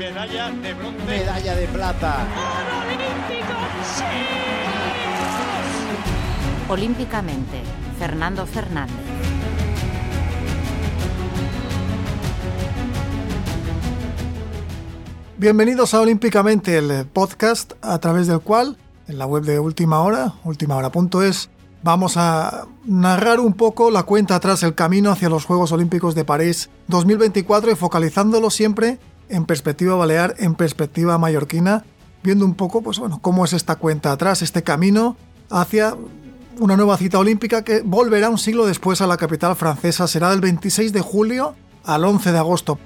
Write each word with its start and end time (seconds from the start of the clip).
medalla 0.00 0.50
de 0.50 0.72
bronce. 0.72 1.04
Medalla 1.04 1.56
de 1.56 1.66
plata. 1.68 2.26
Olímpicamente, 6.70 7.60
Fernando 7.98 8.46
Fernández. 8.46 8.96
Bienvenidos 15.36 15.92
a 15.92 16.00
Olímpicamente, 16.00 16.78
el 16.78 17.04
podcast 17.04 17.74
a 17.82 17.98
través 17.98 18.26
del 18.26 18.40
cual, 18.40 18.78
en 19.06 19.18
la 19.18 19.26
web 19.26 19.42
de 19.42 19.58
Última 19.58 20.00
Hora, 20.00 20.32
ultimahora.es, 20.44 21.50
vamos 21.82 22.16
a 22.16 22.66
narrar 22.86 23.38
un 23.38 23.52
poco 23.52 23.90
la 23.90 24.04
cuenta 24.04 24.36
atrás, 24.36 24.62
el 24.62 24.74
camino 24.74 25.10
hacia 25.10 25.28
los 25.28 25.44
Juegos 25.44 25.72
Olímpicos 25.72 26.14
de 26.14 26.24
París 26.24 26.70
2024 26.88 27.70
y 27.70 27.74
focalizándolo 27.74 28.48
siempre 28.48 28.98
en 29.30 29.46
perspectiva 29.46 29.94
balear, 29.94 30.34
en 30.38 30.54
perspectiva 30.54 31.16
mallorquina, 31.18 31.84
viendo 32.22 32.44
un 32.44 32.54
poco, 32.54 32.82
pues 32.82 32.98
bueno, 32.98 33.20
cómo 33.22 33.44
es 33.44 33.52
esta 33.52 33.76
cuenta 33.76 34.12
atrás, 34.12 34.42
este 34.42 34.62
camino 34.62 35.16
hacia 35.48 35.96
una 36.58 36.76
nueva 36.76 36.98
cita 36.98 37.18
olímpica 37.18 37.62
que 37.62 37.80
volverá 37.80 38.28
un 38.28 38.38
siglo 38.38 38.66
después 38.66 39.00
a 39.00 39.06
la 39.06 39.16
capital 39.16 39.56
francesa. 39.56 40.06
Será 40.06 40.30
del 40.30 40.40
26 40.40 40.92
de 40.92 41.00
julio 41.00 41.54
al 41.84 42.04
11 42.04 42.32
de 42.32 42.38
agosto. 42.38 42.78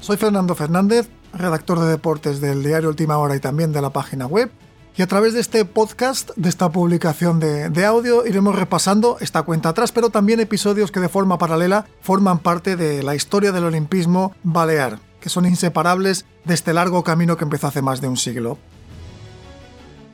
Soy 0.00 0.16
Fernando 0.16 0.54
Fernández, 0.54 1.08
redactor 1.34 1.80
de 1.80 1.86
deportes 1.86 2.40
del 2.40 2.62
diario 2.64 2.88
Última 2.88 3.18
Hora 3.18 3.36
y 3.36 3.40
también 3.40 3.72
de 3.72 3.82
la 3.82 3.90
página 3.90 4.26
web. 4.26 4.50
Y 4.94 5.00
a 5.00 5.06
través 5.06 5.32
de 5.32 5.40
este 5.40 5.64
podcast, 5.64 6.30
de 6.36 6.50
esta 6.50 6.70
publicación 6.70 7.40
de, 7.40 7.86
audio, 7.86 8.26
iremos 8.26 8.54
repasando 8.54 9.16
esta 9.20 9.42
cuenta 9.42 9.70
atrás, 9.70 9.90
pero 9.90 10.10
también 10.10 10.38
episodios 10.38 10.92
que 10.92 11.00
de 11.00 11.08
forma 11.08 11.38
paralela 11.38 11.86
forman 12.02 12.38
parte 12.38 12.76
de 12.76 13.02
la 13.02 13.14
historia 13.14 13.52
del 13.52 13.64
olimpismo 13.64 14.34
balear, 14.42 14.98
que 15.20 15.30
son 15.30 15.46
inseparables 15.46 16.26
de 16.44 16.52
este 16.52 16.74
largo 16.74 17.02
camino 17.04 17.38
que 17.38 17.44
empezó 17.44 17.68
hace 17.68 17.80
más 17.80 18.02
de 18.02 18.08
un 18.08 18.18
siglo. 18.18 18.58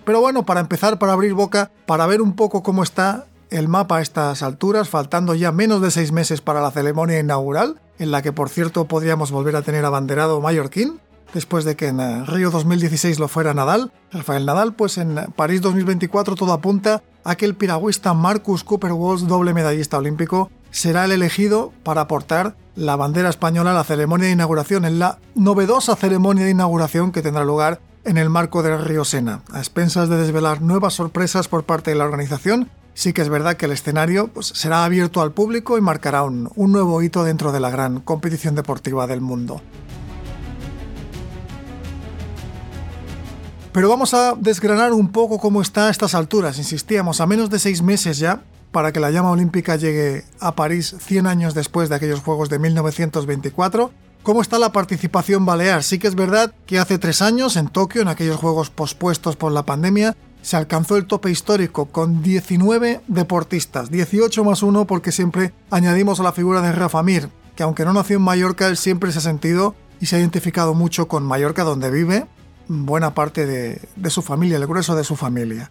Pero 0.04 0.20
bueno, 0.20 0.46
para 0.46 0.60
empezar, 0.60 1.00
para 1.00 1.12
abrir 1.12 1.34
boca, 1.34 1.72
para 1.84 2.06
ver 2.06 2.22
un 2.22 2.36
poco 2.36 2.62
cómo 2.62 2.84
está 2.84 3.26
el 3.50 3.66
mapa 3.66 3.96
a 3.96 4.00
estas 4.00 4.44
alturas, 4.44 4.88
faltando 4.88 5.34
ya 5.34 5.50
menos 5.50 5.82
de 5.82 5.90
seis 5.90 6.12
meses 6.12 6.40
para 6.40 6.60
la 6.60 6.70
ceremonia 6.70 7.18
inaugural, 7.18 7.80
en 7.98 8.12
la 8.12 8.22
que 8.22 8.32
por 8.32 8.48
cierto 8.48 8.84
podríamos 8.86 9.32
volver 9.32 9.56
a 9.56 9.62
tener 9.62 9.84
abanderado 9.84 10.40
mallorquín, 10.40 11.00
después 11.34 11.64
de 11.64 11.76
que 11.76 11.88
en 11.88 12.00
eh, 12.00 12.24
Río 12.24 12.50
2016 12.50 13.18
lo 13.18 13.28
fuera 13.28 13.54
Nadal, 13.54 13.92
Rafael 14.12 14.46
Nadal, 14.46 14.74
pues 14.74 14.98
en 14.98 15.16
París 15.36 15.60
2024 15.60 16.34
todo 16.34 16.52
apunta 16.52 17.02
a 17.24 17.36
que 17.36 17.44
el 17.44 17.54
piragüista 17.54 18.14
Marcus 18.14 18.64
Cooper 18.64 18.92
Walsh, 18.92 19.22
doble 19.22 19.54
medallista 19.54 19.98
olímpico, 19.98 20.50
será 20.70 21.04
el 21.04 21.12
elegido 21.12 21.72
para 21.82 22.08
portar 22.08 22.56
la 22.74 22.96
bandera 22.96 23.28
española 23.28 23.72
a 23.72 23.74
la 23.74 23.84
ceremonia 23.84 24.26
de 24.26 24.32
inauguración, 24.32 24.84
en 24.84 24.98
la 24.98 25.18
novedosa 25.34 25.96
ceremonia 25.96 26.44
de 26.44 26.52
inauguración 26.52 27.12
que 27.12 27.22
tendrá 27.22 27.44
lugar 27.44 27.80
en 28.04 28.16
el 28.16 28.30
marco 28.30 28.62
del 28.62 28.82
Río 28.84 29.04
Sena. 29.04 29.42
A 29.52 29.58
expensas 29.58 30.08
de 30.08 30.16
desvelar 30.16 30.62
nuevas 30.62 30.94
sorpresas 30.94 31.48
por 31.48 31.64
parte 31.64 31.90
de 31.90 31.96
la 31.96 32.04
organización, 32.04 32.70
sí 32.94 33.12
que 33.12 33.22
es 33.22 33.28
verdad 33.28 33.56
que 33.56 33.66
el 33.66 33.72
escenario 33.72 34.28
pues, 34.28 34.46
será 34.46 34.84
abierto 34.84 35.20
al 35.20 35.32
público 35.32 35.76
y 35.76 35.80
marcará 35.80 36.22
un 36.22 36.50
nuevo 36.56 37.02
hito 37.02 37.24
dentro 37.24 37.52
de 37.52 37.60
la 37.60 37.70
gran 37.70 38.00
competición 38.00 38.54
deportiva 38.54 39.06
del 39.06 39.20
mundo. 39.20 39.60
Pero 43.72 43.88
vamos 43.88 44.14
a 44.14 44.34
desgranar 44.34 44.92
un 44.92 45.12
poco 45.12 45.38
cómo 45.38 45.62
está 45.62 45.88
a 45.88 45.91
estas 45.91 46.14
alturas. 46.14 46.58
Insistíamos, 46.58 47.20
a 47.20 47.27
menos 47.27 47.50
de 47.50 47.58
seis 47.58 47.83
meses 47.83 48.19
ya 48.19 48.42
para 48.72 48.92
que 48.92 49.00
la 49.00 49.10
llama 49.10 49.30
olímpica 49.30 49.77
llegue 49.77 50.25
a 50.41 50.55
París 50.55 50.94
100 51.00 51.27
años 51.27 51.55
después 51.55 51.88
de 51.88 51.94
aquellos 51.94 52.20
Juegos 52.20 52.50
de 52.50 52.58
1924 52.58 53.91
¿Cómo 54.28 54.42
está 54.42 54.58
la 54.58 54.72
participación 54.72 55.47
balear? 55.47 55.83
Sí 55.83 55.98
que 55.98 56.06
es 56.06 56.14
verdad 56.14 56.52
que 56.66 56.78
hace 56.78 56.98
tres 56.98 57.22
años 57.22 57.56
en 57.56 57.69
Tokio, 57.69 58.02
en 58.02 58.08
aquellos 58.08 58.36
Juegos 58.36 58.69
pospuestos 58.69 59.36
por 59.36 59.52
la 59.52 59.64
pandemia, 59.64 60.16
se 60.42 60.56
alcanzó 60.56 60.98
el 60.98 61.06
tope 61.06 61.30
histórico 61.30 61.87
con 61.87 62.22
19 62.22 63.00
deportistas, 63.06 63.91
18 63.91 64.44
más 64.44 64.62
uno 64.62 64.87
porque 64.87 65.12
siempre 65.12 65.53
añadimos 65.71 66.21
a 66.21 66.25
la 66.25 66.32
figura 66.32 66.60
de 66.60 66.72
Rafa 66.72 67.03
Mir, 67.03 67.31
que 67.56 67.62
aunque 67.62 67.87
no 67.87 67.94
nació 67.94 68.16
en 68.16 68.22
Mallorca, 68.22 68.66
él 68.66 68.76
siempre 68.76 69.12
se 69.12 69.19
ha 69.19 69.22
sentido 69.22 69.75
y 69.98 70.06
se 70.06 70.16
ha 70.16 70.19
identificado 70.19 70.75
mucho 70.75 71.09
con 71.09 71.25
Mallorca 71.25 71.65
donde 71.65 71.91
vive 71.91 72.26
buena 72.68 73.14
parte 73.14 73.46
de, 73.46 74.10
su 74.10 74.22
familia, 74.22 74.56
el 74.56 74.66
grueso 74.66 74.94
de 74.94 75.04
su 75.04 75.16
familia. 75.16 75.70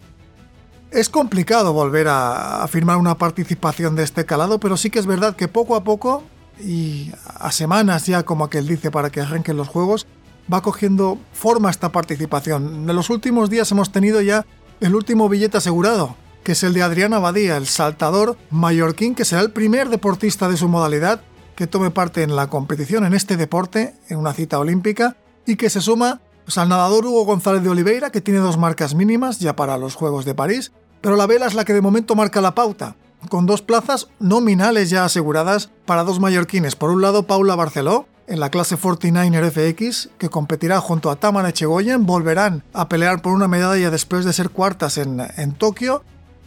Es 0.92 1.10
complicado 1.10 1.74
volver 1.74 2.08
a, 2.08 2.64
a 2.64 2.68
firmar 2.68 2.98
una 2.98 3.18
participación 3.18 3.96
de 3.96 4.04
este 4.04 4.26
calado, 4.26 4.60
pero 4.60 4.78
sí 4.78 4.90
que 4.90 5.00
es 5.00 5.06
verdad 5.06 5.36
que 5.36 5.48
poco 5.48 5.76
a 5.76 5.84
poco 5.84 6.24
y 6.60 7.12
a 7.26 7.52
semanas 7.52 8.06
ya, 8.06 8.24
como 8.24 8.46
aquel 8.46 8.68
dice, 8.68 8.90
para 8.90 9.10
que 9.10 9.22
arranquen 9.22 9.58
los 9.58 9.68
juegos, 9.68 10.08
va 10.52 10.62
cogiendo 10.62 11.20
forma 11.34 11.70
esta 11.70 11.92
participación. 11.92 12.90
En 12.90 12.96
los 12.96 13.10
últimos 13.10 13.50
días 13.50 13.72
hemos 13.72 13.92
tenido 13.92 14.22
ya 14.22 14.46
el 14.80 14.96
último 14.96 15.30
billete 15.30 15.58
asegurado, 15.58 16.16
que 16.44 16.54
es 16.54 16.64
el 16.64 16.74
de 16.74 16.84
Adrián 16.84 17.14
Abadía, 17.14 17.58
el 17.58 17.68
saltador 17.68 18.38
mallorquín, 18.50 19.16
que 19.16 19.26
será 19.26 19.42
el 19.42 19.52
primer 19.52 19.90
deportista 19.90 20.48
de 20.48 20.58
su 20.58 20.68
modalidad 20.68 21.22
que 21.56 21.68
tome 21.68 21.90
parte 21.92 22.22
en 22.24 22.36
la 22.36 22.48
competición, 22.48 23.04
en 23.06 23.14
este 23.14 23.36
deporte, 23.36 23.96
en 24.10 24.18
una 24.18 24.34
cita 24.34 24.60
olímpica, 24.60 25.18
y 25.46 25.56
que 25.56 25.70
se 25.70 25.82
suma 25.82 26.22
pues, 26.56 26.68
nadador 26.68 27.06
Hugo 27.06 27.26
González 27.26 27.62
de 27.62 27.70
Oliveira, 27.70 28.10
que 28.10 28.22
tiene 28.22 28.40
dos 28.40 28.58
marcas 28.58 28.96
mínimas 28.96 29.40
ya 29.40 29.56
para 29.56 29.78
los 29.78 29.96
Juegos 29.96 30.24
de 30.24 30.34
París, 30.34 30.72
pero 31.02 31.18
la 31.18 31.28
vela 31.28 31.46
es 31.46 31.56
la 31.56 31.66
que 31.66 31.74
de 31.74 31.82
momento 31.82 32.16
marca 32.16 32.40
la 32.40 32.56
pauta 32.56 32.96
con 33.30 33.46
dos 33.46 33.62
plazas 33.62 34.08
nominales 34.20 34.90
ya 34.90 35.04
aseguradas 35.04 35.70
para 35.86 36.06
dos 36.06 36.22
mallorquines. 36.22 36.78
Por 36.78 36.92
un 36.92 37.02
lado, 37.02 37.24
Paula 37.24 37.56
Barceló, 37.56 38.08
en 38.28 38.40
la 38.40 38.50
clase 38.50 38.78
49er 38.78 39.52
FX, 39.52 40.10
que 40.18 40.30
competirá 40.30 40.80
junto 40.80 41.10
a 41.10 41.18
Tamara 41.18 41.50
Echegoyen, 41.50 42.06
volverán 42.06 42.64
a 42.74 42.88
pelear 42.88 43.22
por 43.22 43.34
una 43.34 43.50
medalla 43.50 43.90
después 43.90 44.24
de 44.24 44.32
ser 44.32 44.50
cuartas 44.50 44.98
en, 44.98 45.22
en 45.36 45.54
Tokio. 45.54 46.04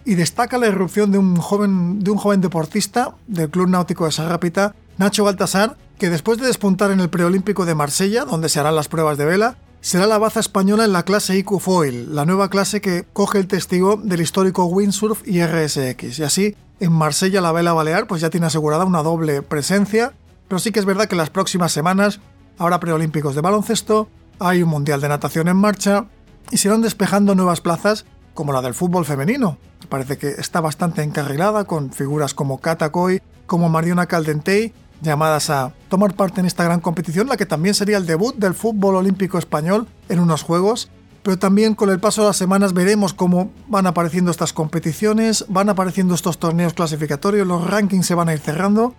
Y 0.07 0.15
destaca 0.15 0.57
la 0.57 0.69
irrupción 0.69 1.13
de 1.13 1.19
un, 1.19 1.37
joven, 1.37 2.01
de 2.01 2.11
un 2.11 2.17
joven 2.17 2.41
deportista 2.41 3.15
del 3.27 3.51
Club 3.51 3.69
Náutico 3.69 4.07
de 4.07 4.13
Sarrapita, 4.13 4.75
Nacho 4.97 5.25
Baltasar, 5.25 5.77
que 5.99 6.09
después 6.09 6.39
de 6.39 6.47
despuntar 6.47 6.91
en 6.91 7.01
el 7.01 7.11
preolímpico 7.11 7.67
de 7.67 7.75
Marsella, 7.75 8.25
donde 8.25 8.49
se 8.49 8.59
harán 8.59 8.77
las 8.77 8.89
pruebas 8.89 9.19
de 9.19 9.27
vela, 9.27 9.59
será 9.81 10.07
la 10.07 10.19
baza 10.19 10.41
española 10.41 10.85
en 10.85 10.93
la 10.93 11.05
clase 11.05 11.37
IQ 11.37 11.59
Foil, 11.59 12.15
la 12.15 12.25
nueva 12.27 12.51
clase 12.51 12.81
que 12.81 13.05
coge 13.13 13.39
el 13.39 13.47
testigo 13.47 13.97
del 13.97 14.21
histórico 14.21 14.67
windsurf 14.67 15.27
y 15.27 15.43
RSX. 15.43 16.19
Y 16.19 16.23
así, 16.23 16.57
en 16.81 16.93
Marsella 16.93 17.41
la 17.41 17.53
vela 17.53 17.73
balear 17.73 18.07
pues 18.07 18.21
ya 18.21 18.31
tiene 18.31 18.47
asegurada 18.47 18.85
una 18.85 19.03
doble 19.03 19.43
presencia, 19.43 20.13
pero 20.49 20.59
sí 20.59 20.73
que 20.73 20.81
es 20.81 20.87
verdad 20.87 21.07
que 21.07 21.17
las 21.17 21.31
próximas 21.31 21.73
semanas 21.73 22.21
habrá 22.59 22.81
preolímpicos 22.81 23.35
de 23.35 23.41
baloncesto, 23.41 24.09
hay 24.39 24.63
un 24.63 24.69
mundial 24.69 25.01
de 25.01 25.09
natación 25.09 25.49
en 25.49 25.57
marcha 25.57 26.07
y 26.51 26.59
se 26.59 26.69
irán 26.69 26.83
despejando 26.83 27.35
nuevas 27.35 27.61
plazas 27.61 28.05
como 28.35 28.53
la 28.53 28.63
del 28.63 28.75
fútbol 28.75 29.05
femenino. 29.05 29.59
Parece 29.89 30.19
que 30.19 30.29
está 30.29 30.61
bastante 30.61 31.03
encarrilada 31.03 31.65
con 31.65 31.93
figuras 31.93 32.35
como 32.35 32.61
Kata 32.61 32.93
Coy, 32.93 33.23
como 33.47 33.69
Mariona 33.69 34.07
Caldentey 34.07 34.73
llamadas 35.01 35.51
a 35.51 35.73
tomar 35.89 36.15
parte 36.15 36.41
en 36.41 36.47
esta 36.47 36.65
gran 36.65 36.81
competición, 36.81 37.29
la 37.29 37.37
que 37.37 37.47
también 37.47 37.75
sería 37.75 37.97
el 37.97 38.07
debut 38.07 38.35
del 38.37 38.55
fútbol 38.55 38.97
olímpico 38.97 39.39
español 39.39 39.87
en 40.09 40.21
unos 40.21 40.43
Juegos. 40.43 40.91
Pero 41.23 41.39
también 41.39 41.75
con 41.75 41.91
el 41.91 42.01
paso 42.01 42.23
de 42.23 42.29
las 42.29 42.37
semanas 42.37 42.73
veremos 42.73 43.13
cómo 43.13 43.51
van 43.69 43.87
apareciendo 43.87 44.31
estas 44.31 44.53
competiciones, 44.53 45.45
van 45.49 45.69
apareciendo 45.69 46.15
estos 46.15 46.39
torneos 46.39 46.73
clasificatorios, 46.73 47.47
los 47.47 47.69
rankings 47.69 48.07
se 48.07 48.15
van 48.15 48.31
a 48.31 48.33
ir 48.33 48.39
cerrando. 48.39 48.95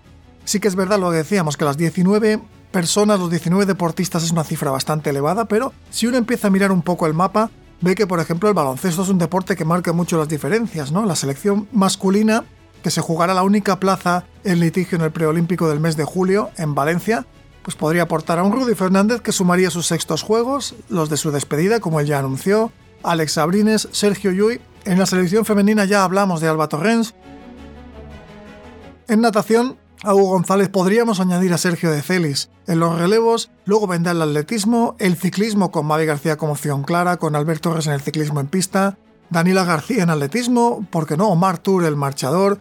Sí 0.46 0.60
que 0.60 0.68
es 0.68 0.76
verdad 0.76 1.00
lo 1.00 1.10
que 1.10 1.18
decíamos, 1.18 1.58
que 1.58 1.66
las 1.66 1.78
19 1.78 2.40
personas, 2.72 3.20
los 3.20 3.30
19 3.30 3.66
deportistas 3.66 4.24
es 4.24 4.32
una 4.32 4.44
cifra 4.44 4.72
bastante 4.72 5.10
elevada, 5.10 5.46
pero 5.46 5.74
si 5.90 6.08
uno 6.08 6.18
empieza 6.18 6.48
a 6.48 6.52
mirar 6.52 6.72
un 6.72 6.82
poco 6.84 7.08
el 7.08 7.14
mapa, 7.14 7.50
ve 7.82 7.96
que 7.96 8.08
por 8.08 8.20
ejemplo 8.20 8.48
el 8.48 8.56
baloncesto 8.56 9.02
es 9.02 9.10
un 9.10 9.18
deporte 9.18 9.56
que 9.56 9.66
marca 9.66 9.92
mucho 9.92 10.18
las 10.18 10.30
diferencias, 10.30 10.92
¿no? 10.92 11.06
La 11.06 11.16
selección 11.16 11.68
masculina 11.72 12.44
que 12.84 12.92
se 12.92 13.02
jugará 13.02 13.34
la 13.34 13.44
única 13.44 13.80
plaza 13.80 14.26
en 14.44 14.60
litigio 14.60 14.98
en 14.98 15.04
el 15.04 15.12
preolímpico 15.12 15.70
del 15.70 15.80
mes 15.80 15.98
de 15.98 16.04
julio 16.04 16.50
en 16.58 16.76
Valencia, 16.76 17.26
pues 17.64 17.76
podría 17.76 18.04
aportar 18.04 18.40
a 18.40 18.44
un 18.44 18.52
Rudy 18.52 18.76
Fernández 18.76 19.22
que 19.22 19.32
sumaría 19.32 19.70
sus 19.70 19.88
sextos 19.88 20.24
juegos, 20.24 20.76
los 20.90 21.10
de 21.10 21.18
su 21.18 21.32
despedida, 21.32 21.80
como 21.80 22.00
él 22.00 22.08
ya 22.08 22.20
anunció, 22.20 22.72
Alex 23.04 23.38
Abrines, 23.38 23.88
Sergio 23.92 24.32
Llull. 24.32 24.62
En 24.86 24.98
la 24.98 25.06
selección 25.06 25.46
femenina 25.46 25.86
ya 25.86 26.04
hablamos 26.04 26.42
de 26.42 26.48
Alba 26.48 26.68
Torrens. 26.68 27.14
En 29.08 29.22
natación, 29.22 29.78
a 30.04 30.16
Hugo 30.16 30.30
González 30.30 30.70
podríamos 30.70 31.20
añadir 31.20 31.54
a 31.54 31.60
Sergio 31.60 31.92
de 31.92 32.02
Celis. 32.02 32.50
En 32.66 32.80
los 32.80 32.98
relevos, 32.98 33.52
luego 33.66 33.86
vendrá 33.86 34.14
el 34.14 34.22
atletismo, 34.22 34.96
el 34.98 35.16
ciclismo 35.16 35.72
con 35.72 35.86
Mavi 35.86 36.06
García 36.06 36.38
como 36.38 36.54
opción 36.54 36.84
clara, 36.84 37.18
con 37.18 37.36
Alberto 37.36 37.70
Torres 37.70 37.88
en 37.88 37.94
el 37.94 38.02
ciclismo 38.02 38.40
en 38.40 38.48
pista, 38.48 38.98
Daniela 39.30 39.64
García 39.64 40.04
en 40.04 40.10
atletismo, 40.10 40.86
porque 40.90 41.18
no, 41.18 41.28
Omar 41.30 41.60
Tour 41.60 41.86
el 41.86 41.96
marchador, 41.96 42.60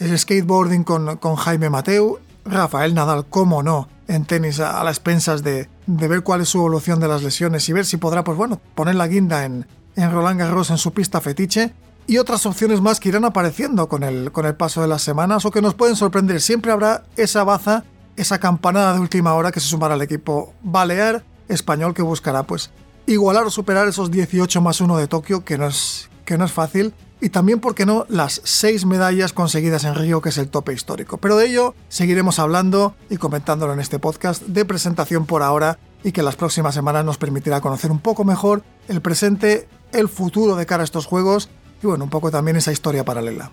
el 0.00 0.18
skateboarding 0.18 0.82
con, 0.82 1.16
con 1.18 1.36
Jaime 1.36 1.70
Mateu, 1.70 2.18
Rafael 2.44 2.94
Nadal, 2.94 3.26
cómo 3.26 3.62
no, 3.62 3.88
en 4.08 4.24
tenis 4.24 4.58
a, 4.58 4.82
las 4.82 4.96
expensas 4.96 5.44
de, 5.44 5.68
de, 5.86 6.08
ver 6.08 6.22
cuál 6.22 6.40
es 6.40 6.48
su 6.48 6.58
evolución 6.58 6.98
de 6.98 7.06
las 7.06 7.22
lesiones 7.22 7.68
y 7.68 7.72
ver 7.72 7.86
si 7.86 7.96
podrá, 7.96 8.24
pues 8.24 8.36
bueno, 8.36 8.60
poner 8.74 8.96
la 8.96 9.06
guinda 9.06 9.44
en, 9.44 9.66
en 9.94 10.10
Roland 10.10 10.40
Garros 10.40 10.70
en 10.70 10.78
su 10.78 10.92
pista 10.92 11.20
fetiche. 11.20 11.72
Y 12.06 12.18
otras 12.18 12.44
opciones 12.44 12.80
más 12.80 12.98
que 12.98 13.10
irán 13.10 13.24
apareciendo 13.24 13.88
con 13.88 14.02
el, 14.02 14.32
con 14.32 14.44
el 14.44 14.56
paso 14.56 14.82
de 14.82 14.88
las 14.88 15.02
semanas 15.02 15.44
o 15.44 15.52
que 15.52 15.62
nos 15.62 15.74
pueden 15.74 15.94
sorprender. 15.94 16.40
Siempre 16.40 16.72
habrá 16.72 17.04
esa 17.16 17.44
baza 17.44 17.84
esa 18.16 18.38
campanada 18.38 18.94
de 18.94 19.00
última 19.00 19.34
hora 19.34 19.50
que 19.50 19.60
se 19.60 19.68
sumará 19.68 19.94
al 19.94 20.02
equipo 20.02 20.52
balear 20.62 21.24
español 21.48 21.94
que 21.94 22.02
buscará 22.02 22.42
pues 22.42 22.70
igualar 23.06 23.44
o 23.44 23.50
superar 23.50 23.88
esos 23.88 24.10
18 24.10 24.60
más 24.60 24.80
1 24.80 24.96
de 24.98 25.06
Tokio, 25.08 25.44
que 25.44 25.58
no 25.58 25.66
es, 25.66 26.10
que 26.24 26.38
no 26.38 26.44
es 26.44 26.52
fácil, 26.52 26.94
y 27.20 27.28
también, 27.28 27.60
¿por 27.60 27.74
qué 27.74 27.86
no?, 27.86 28.06
las 28.08 28.40
seis 28.44 28.86
medallas 28.86 29.32
conseguidas 29.32 29.84
en 29.84 29.94
Río, 29.94 30.20
que 30.20 30.30
es 30.30 30.38
el 30.38 30.48
tope 30.48 30.72
histórico. 30.72 31.18
Pero 31.18 31.36
de 31.36 31.46
ello 31.46 31.74
seguiremos 31.88 32.38
hablando 32.38 32.94
y 33.08 33.16
comentándolo 33.16 33.72
en 33.72 33.80
este 33.80 33.98
podcast 33.98 34.42
de 34.42 34.64
presentación 34.64 35.26
por 35.26 35.42
ahora 35.42 35.78
y 36.02 36.12
que 36.12 36.22
las 36.22 36.36
próximas 36.36 36.74
semanas 36.74 37.04
nos 37.04 37.18
permitirá 37.18 37.60
conocer 37.60 37.90
un 37.90 38.00
poco 38.00 38.24
mejor 38.24 38.62
el 38.88 39.00
presente, 39.02 39.68
el 39.92 40.08
futuro 40.08 40.56
de 40.56 40.66
cara 40.66 40.82
a 40.82 40.84
estos 40.84 41.06
juegos 41.06 41.50
y 41.82 41.86
bueno, 41.86 42.04
un 42.04 42.10
poco 42.10 42.30
también 42.30 42.56
esa 42.56 42.72
historia 42.72 43.04
paralela. 43.04 43.50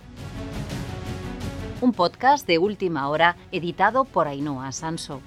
Un 1.82 1.94
podcast 1.94 2.48
de 2.48 2.58
última 2.58 3.08
hora 3.10 3.38
editado 3.52 4.04
por 4.06 4.28
Ainhoa 4.28 4.72
Sanso. 4.72 5.22